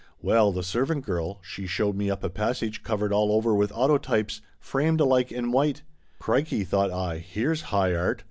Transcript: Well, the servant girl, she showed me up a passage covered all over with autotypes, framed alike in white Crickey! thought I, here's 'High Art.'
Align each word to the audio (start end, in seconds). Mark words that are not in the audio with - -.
Well, 0.19 0.51
the 0.51 0.63
servant 0.63 1.05
girl, 1.05 1.37
she 1.43 1.67
showed 1.67 1.95
me 1.95 2.09
up 2.09 2.23
a 2.23 2.29
passage 2.31 2.81
covered 2.81 3.13
all 3.13 3.31
over 3.31 3.53
with 3.53 3.71
autotypes, 3.71 4.41
framed 4.59 4.99
alike 4.99 5.31
in 5.31 5.51
white 5.51 5.83
Crickey! 6.17 6.63
thought 6.63 6.89
I, 6.89 7.19
here's 7.19 7.61
'High 7.69 7.93
Art.' 7.93 8.19